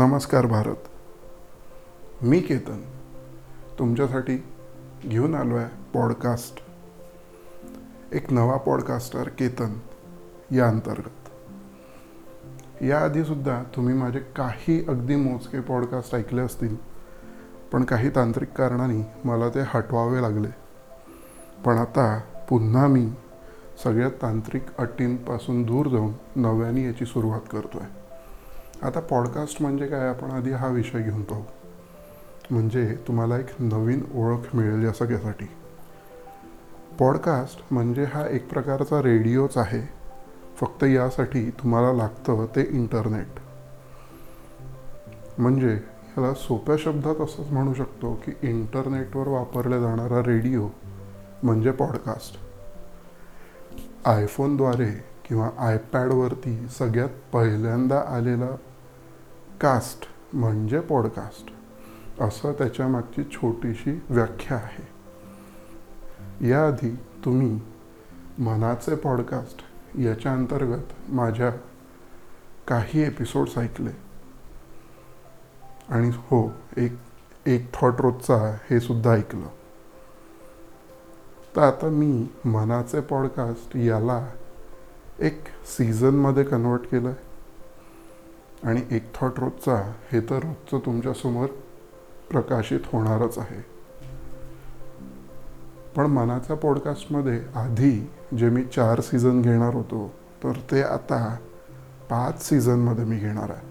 [0.00, 0.76] नमस्कार भारत.
[2.22, 2.82] मी केतन
[3.78, 4.44] तुमच्यासाठी
[5.02, 6.64] घेऊन आलो आहे पॉडकास्ट.
[8.12, 9.72] एक नवा पॉडकास्टर केतन
[10.54, 11.28] या अंतर्गत.
[12.82, 16.76] याआधीसुद्धा तुम्ही माझे काही अगदी मोजके पॉडकास्ट ऐकले असतील
[17.72, 20.48] पण काही तांत्रिक कारणाने मला ते हटवावे लागले.
[21.64, 23.12] पण आता पुन्हा मी
[23.84, 27.99] सगळ्या तांत्रिक अटींपासून दूर जाऊन नव्याने याची सुरुवात करतो आहे
[28.82, 30.08] आता पॉडकास्ट म्हणजे काय?
[30.08, 31.42] आपण आधी हा विषय घेऊन पाहू.
[32.50, 35.48] म्हणजे तुम्हाला एक नवीन ओळख मिळेल या सगळ्यासाठी.
[36.98, 40.00] पॉडकास्ट म्हणजे हा एक प्रकारचा रेडिओच आहे.
[40.56, 43.40] फक्त यासाठी तुम्हाला लागतं ते इंटरनेट
[45.38, 45.74] म्हणजे
[46.14, 50.68] ह्याला सोप्या शब्दात असंच म्हणू शकतो की इंटरनेटवर वापरला जाणारा रेडिओ
[51.42, 52.38] म्हणजे पॉडकास्ट
[54.08, 58.48] आयफोनद्वारे किंवा आयपॅडवरती सगळ्यात पहिल्यांदा आलेला
[59.60, 61.52] कास्ट म्हणजे पॉडकास्ट
[62.22, 64.88] असं त्याच्या मागची छोटीशी व्याख्या आहे.
[66.48, 66.90] याआधी
[67.24, 67.60] तुम्ही
[68.38, 69.58] मनाचे पॉडकास्ट
[69.98, 71.50] याच्या अंतर्गत माझ्या
[72.68, 73.90] काही एपिसोड्स ऐकले.
[75.88, 76.92] आणि हो एक
[77.46, 78.36] एक थॉट रोजचा
[78.70, 79.46] हे सुद्धा ऐकलं.
[81.56, 84.28] तर आता मी मनाचे पॉडकास्ट याला
[85.18, 87.29] एक सीझनमध्ये कन्वर्ट केलं आहे
[88.64, 91.46] आणि एक थॉट रोजचा हे तर रोजचं तुमच्यासमोर
[92.30, 93.64] प्रकाशित होणारच आहे.
[95.96, 101.36] पण मनाच्या पॉडकास्टमध्ये आधी जे मी चार सीझन घेणार होतो तर ते आता
[102.10, 103.68] पाच सीझनमध्ये मी घेणार आहे.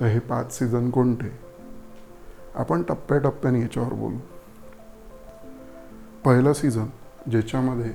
[0.00, 1.38] तर हे पाच सीझन कोणते?
[2.54, 4.16] आपण टप्प्याटप्प्याने याच्यावर बोलू.
[6.24, 6.86] पहिलं सीझन
[7.30, 7.92] ज्याच्यामध्ये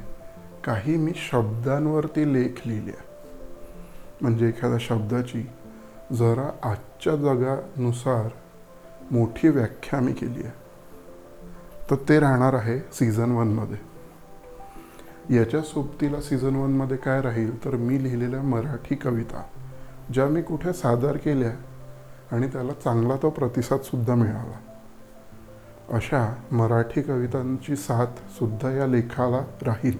[0.63, 2.91] काही मी शब्दांवरती लेख लिहिले
[4.21, 5.49] म्हणजे एखाद्या शब्दाची
[6.13, 8.29] जरा आजच्या जगानुसार
[9.11, 10.51] मोठी व्याख्या मी केली आहे.
[11.89, 13.77] तर ते राहणार आहे सीझन वनमध्ये
[15.37, 19.43] याच्या सोबतीला सीझन वनमध्ये काय राहील तर मी लिहिलेल्या मराठी कविता
[20.13, 21.51] ज्या मी कुठे सादर केल्या
[22.31, 24.59] आणि त्याला चांगला तो प्रतिसादसुद्धा मिळाला.
[25.89, 29.97] अशा मराठी कवितांची साथसुद्धा या लेखाला राहील.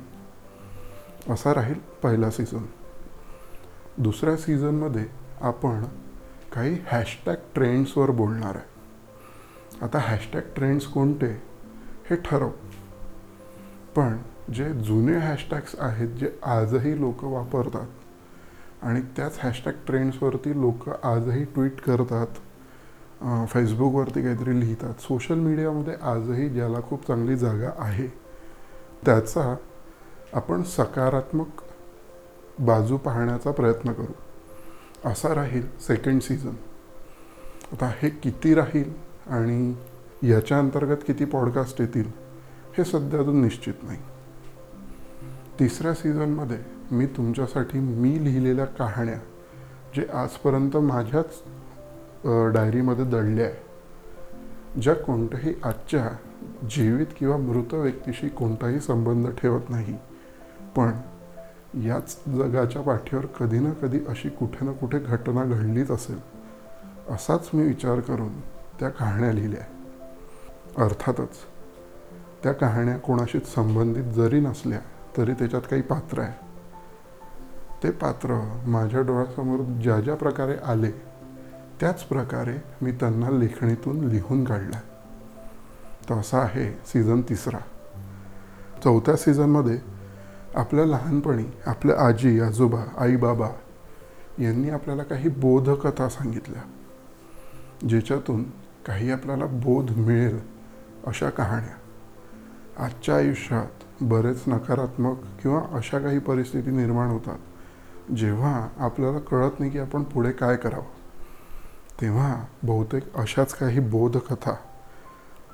[1.33, 2.65] असा राहील पहिला सीझन
[3.97, 5.83] दुसऱ्या सीझनमध्ये आपण
[6.53, 8.73] काही हॅशटॅग ट्रेंड्सवर बोलणार आहे.
[9.81, 11.27] आता हॅशटॅग ट्रेंड्स कोणते?
[12.09, 12.49] हे ठरव.
[13.95, 14.17] पण
[14.53, 21.81] जे जुने हॅशटॅग्स आहेत जे आजही लोक वापरतात आणि त्याच हॅशटॅग ट्रेंड्सवरती लोक आजही ट्विट
[21.81, 22.27] करतात
[23.49, 25.01] फेसबुकवरती काहीतरी लिहितात.
[25.01, 28.07] सोशल मीडियामध्ये आजही ज्याला खूप चांगली जागा आहे
[29.05, 29.55] त्याचा
[30.33, 31.61] आपण सकारात्मक
[32.59, 34.13] बाजू पाहण्याचा प्रयत्न करू.
[35.05, 36.53] असा राहील सेकंड सीझन
[37.71, 38.91] आता हे किती राहील
[39.27, 39.73] आणि
[40.23, 42.11] याच्या अंतर्गत किती पॉडकास्ट येतील
[42.77, 43.97] हे सध्या अजून निश्चित नाही.
[45.59, 46.57] तिसऱ्या सीझनमध्ये
[46.91, 49.19] मी तुमच्यासाठी मी लिहिलेल्या कहाण्या
[49.95, 51.41] जे आजपर्यंत माझ्याच
[52.53, 53.65] डायरीमध्ये दडल्या आहे
[54.81, 56.09] ज्या कोणत्याही आजच्या
[56.69, 59.97] जीवित किंवा मृत व्यक्तीशी कोणताही संबंध ठेवत नाही.
[60.75, 60.91] पण
[61.83, 66.19] याच जगाच्या पाठीवर कधी ना कधी अशी कुठे ना कुठे घटना घडलीच असेल
[67.09, 68.39] असाच मी विचार करून
[68.79, 69.61] त्या कहाण्या लिहिल्या
[70.83, 71.35] अर्थातच
[72.43, 74.79] त्या कहाण्या कोणाशीच संबंधित जरी नसल्या
[75.17, 76.45] तरी त्याच्यात काही पात्र आहे
[77.83, 80.91] ते पात्र माझ्या डोळ्यासमोर ज्या ज्या प्रकारे आले
[81.79, 84.79] त्याच प्रकारे मी त्यांना लेखणीतून लिहून काढलं.
[86.09, 87.57] तर असा आहे सीझन तिसरा.
[88.83, 89.94] चौथ्या सीझनमध्ये
[90.55, 93.49] आपल्या लहानपणी आपल्या आजी आजोबा आई बाबा
[94.39, 96.61] यांनी आपल्याला काही बोधकथा सांगितल्या
[97.89, 98.43] ज्याच्यातून
[98.85, 100.39] काही आपल्याला बोध मिळेल
[101.07, 101.75] अशा कहाण्या.
[102.85, 109.79] आजच्या आयुष्यात बरेच नकारात्मक किंवा अशा काही परिस्थिती निर्माण होतात जेव्हा आपल्याला कळत नाही की
[109.79, 112.01] आपण पुढे काय करावं.
[112.01, 114.55] तेव्हा बहुतेक अशाच काही बोधकथा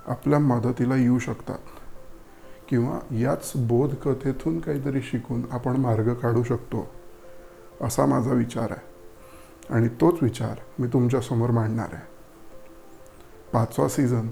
[0.07, 1.59] आपल्या मदतीला येऊ शकतात.
[2.71, 6.87] किंवा याच बोधकथेतून काहीतरी शिकून आपण मार्ग काढू शकतो
[7.81, 8.91] असा माझा विचार आहे.
[9.73, 12.03] आणि तोच विचार मी तुमच्यासमोर मांडणार आहे.
[13.53, 14.27] पाचवा सीझन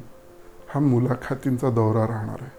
[0.69, 2.51] हा मुलाखतींचा दौरा राहणार आहे.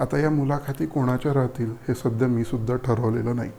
[0.00, 3.50] आता या मुलाखती कोणाच्या राहतील हे सध्या मी सुद्धा ठरवलेलं नाही.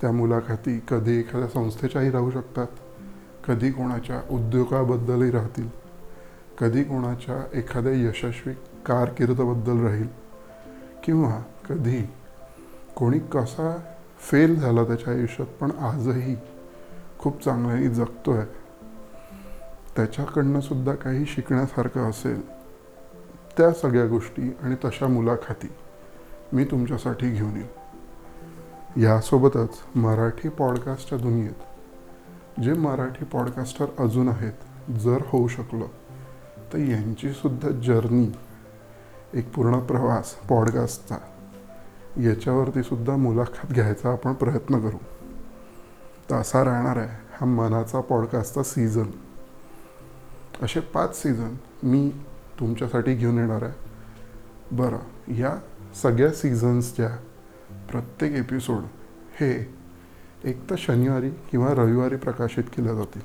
[0.00, 2.66] त्या मुलाखती कधी एखाद्या संस्थेच्याही राहू शकतात
[3.48, 5.83] कधी कोणाच्या उद्योगाबद्दलही राहतील.
[6.58, 8.52] कधी कोणाच्या एखाद्या यशस्वी
[8.86, 10.08] कारकिर्दबद्दल राहील
[11.04, 12.02] किंवा कधी
[12.96, 13.76] कोणी कसा
[14.18, 16.36] फेल झाला त्याच्या आयुष्यात पण आजही
[17.18, 18.46] खूप चांगल्याने जगतो आहे
[19.96, 22.40] त्याच्याकडनं सुद्धा काही शिकण्यासारखं असेल
[23.58, 25.68] त्या सगळ्या गोष्टी आणि तशा मुलाखती
[26.52, 35.48] मी तुमच्यासाठी घेऊन येईल यासोबतच मराठी पॉडकास्टच्या दुनियेत जे मराठी पॉडकास्टर अजून आहेत जर होऊ
[35.48, 35.86] शकलं
[36.74, 38.32] तर यांचीसुद्धा जर्नी
[39.34, 41.16] एक पूर्ण प्रवास पॉडकास्टचा
[42.22, 44.96] याच्यावरती सुद्धा मुलाखत घ्यायचा आपण प्रयत्न करू.
[46.30, 49.06] तर असा राहणार आहे हा मनाचा पॉडकास्टचा सीझन.
[50.62, 52.12] असे पाच सीझन मी
[52.60, 53.72] तुमच्यासाठी घेऊन येणार आहे.
[54.72, 55.56] बरं या
[56.02, 57.16] सगळ्या सीझन्सच्या
[57.90, 58.82] प्रत्येक एपिसोड
[59.40, 59.74] हे
[60.44, 63.22] एक तर शनिवारी किंवा रविवारी प्रकाशित केल्या जातील.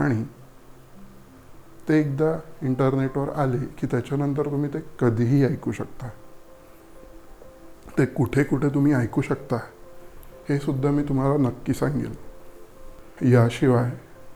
[0.00, 0.24] आणि
[1.88, 6.08] ते एकदा इंटरनेटवर आले की त्याच्यानंतर तुम्ही ते कधीही ऐकू शकता.
[7.98, 9.56] ते कुठे कुठे तुम्ही ऐकू शकता
[10.48, 12.14] हे सुद्धा मी तुम्हाला नक्की सांगेल.
[13.32, 13.90] याशिवाय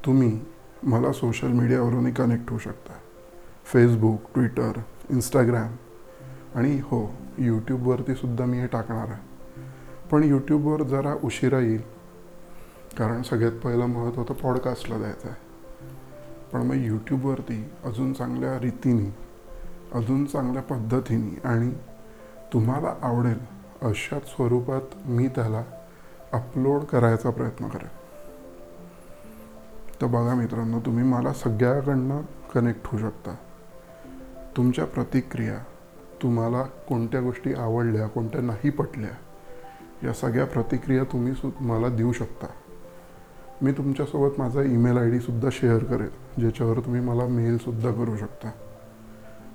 [0.07, 0.41] तुम्ही
[0.83, 2.93] मला सोशल मीडियावरूनही कनेक्ट होऊ शकता.
[3.65, 4.73] फेसबुक ट्विटर
[5.11, 5.77] इंस्टाग्राम
[6.55, 9.23] आणि हो यूट्यूबवरती सुद्धा मी हे टाकणार आहे.
[10.11, 11.83] पण यूट्यूबवर जरा उशिरा येईल
[12.99, 15.52] कारण सगळ्यात पहिलं महत्त्व तर पॉडकास्टला द्यायचं आहे.
[16.53, 19.15] पण मग यूट्यूबवरती अजून चांगल्या रीतीने
[19.99, 21.71] अजून चांगल्या पद्धतीने आणि
[22.53, 23.39] तुम्हाला आवडेल
[23.83, 25.63] अशाच स्वरूपात मी त्याला
[26.33, 27.89] अपलोड करायचा प्रयत्न करेन.
[30.01, 32.21] तर बघा मित्रांनो तुम्ही मला सगळ्याकडनं
[32.55, 33.35] कनेक्ट होऊ शकता.
[34.57, 35.59] तुमच्या प्रतिक्रिया
[36.23, 39.11] तुम्हाला कोणत्या गोष्टी आवडल्या कोणत्या नाही पटल्या
[40.07, 42.47] या सगळ्या प्रतिक्रिया तुम्ही सु मला देऊ शकता.
[43.63, 46.09] मी तुमच्यासोबत माझा ईमेल आय डीसुद्धा शेअर करेल
[46.41, 48.51] ज्याच्यावर तुम्ही मला मेलसुद्धा करू शकता.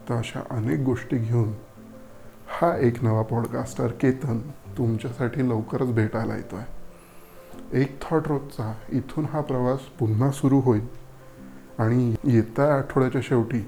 [0.09, 1.51] तर अशा अनेक गोष्टी घेऊन
[2.47, 4.37] हा एक नवा पॉडकास्टर केतन
[4.77, 10.87] तुमच्यासाठी लवकरच भेटायला येतो आहे एक थॉट रोजचा इथून हा प्रवास पुन्हा सुरू होईल.
[11.79, 13.59] आणि येत्या आठवड्याच्या शेवटी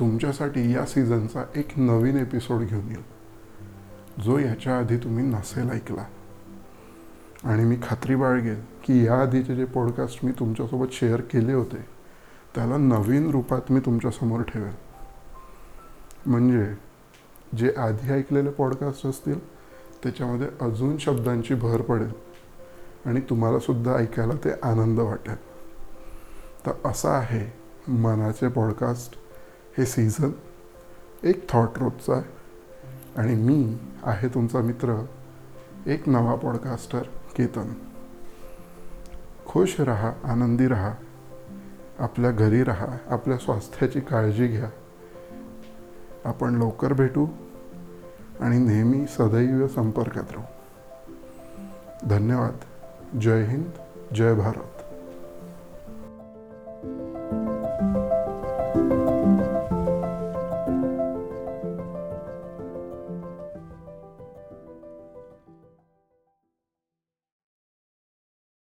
[0.00, 6.04] तुमच्यासाठी या सीझनचा एक नवीन एपिसोड घेऊन येईल जो याच्या आधी तुम्ही नसेल ऐकला.
[7.44, 11.84] आणि मी खात्री बाळगेल की या आधीचे जे पॉडकास्ट मी तुमच्यासोबत शेअर केले होते
[12.54, 14.72] त्याला नवीन रूपात मी तुमच्यासमोर ठेवेन.
[16.26, 16.74] म्हणजे
[17.56, 19.48] जे आधी ऐकलेले पॉडकास्ट असतील
[20.02, 22.10] त्याच्यामध्ये अजून शब्दांची भर पडेल
[23.06, 25.36] आणि तुम्हालासुद्धा ऐकायला ते आनंद वाटेल.
[26.66, 27.52] तर असं आहे
[27.92, 29.14] मनाचे पॉडकास्ट
[29.78, 30.30] हे सीझन
[31.22, 32.24] एक थॉट रोजचा आहे.
[33.16, 35.04] आणि मी आहे तुमचा मित्र
[35.86, 37.02] एक नवा पॉडकास्टर
[37.36, 37.72] केतन.
[39.56, 40.94] खुश रहा आनंदी रहा.
[41.98, 44.70] आपल्या घरी राहा आपल्या स्वास्थ्याची काळजी घ्या.
[46.24, 47.26] आपण लवकर भेटू
[48.40, 50.44] आणि नेहमी सदैव संपर्कात राहू.
[52.08, 52.56] धन्यवाद.
[53.18, 53.70] जय हिंद
[54.14, 54.75] जय भारत.